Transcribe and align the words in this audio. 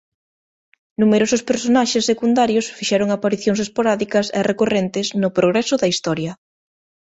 Numerosos 1.01 1.41
personaxes 1.49 2.07
secundarios 2.11 2.65
fixeron 2.77 3.09
aparicións 3.11 3.59
esporádicas 3.65 4.27
e 4.39 4.41
recorrentes 4.51 5.07
no 5.21 5.29
progreso 5.37 5.75
da 5.81 5.91
historia. 5.93 6.31